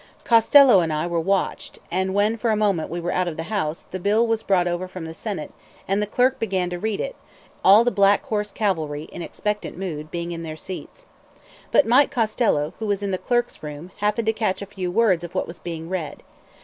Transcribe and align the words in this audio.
Costello 0.23 0.79
and 0.79 0.91
I 0.91 1.05
were 1.05 1.19
watched; 1.19 1.77
and 1.91 2.15
when 2.15 2.35
for 2.35 2.49
a 2.49 2.55
moment 2.55 2.89
we 2.89 2.99
were 2.99 3.11
out 3.11 3.27
of 3.27 3.37
the 3.37 3.43
House, 3.53 3.83
the 3.83 3.99
bill 3.99 4.25
was 4.25 4.41
brought 4.41 4.67
over 4.67 4.87
from 4.87 5.05
the 5.05 5.13
Senate, 5.13 5.53
and 5.87 6.01
the 6.01 6.07
clerk 6.07 6.39
began 6.39 6.71
to 6.71 6.79
read 6.79 6.99
it, 6.99 7.15
all 7.63 7.83
the 7.83 7.91
black 7.91 8.23
horse 8.23 8.51
cavalry, 8.51 9.03
in 9.11 9.21
expectant 9.21 9.77
mood, 9.77 10.09
being 10.09 10.31
in 10.31 10.41
their 10.41 10.57
seats. 10.57 11.05
But 11.71 11.85
Mike 11.85 12.09
Costello, 12.09 12.73
who 12.79 12.87
was 12.87 13.03
in 13.03 13.11
the 13.11 13.19
clerk's 13.19 13.61
room, 13.61 13.91
happened 13.97 14.25
to 14.25 14.33
catch 14.33 14.63
a 14.63 14.65
few 14.65 14.89
words 14.89 15.23
of 15.23 15.35
what 15.35 15.45
was 15.45 15.59
being 15.59 15.87
read. 15.87 16.23